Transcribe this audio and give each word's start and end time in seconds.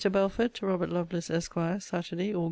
BELFORD, 0.11 0.55
TO 0.55 0.65
ROBERT 0.65 0.89
LOVELACE, 0.89 1.29
ESQ. 1.29 1.53
SAT. 1.79 2.11
AUG. 2.13 2.35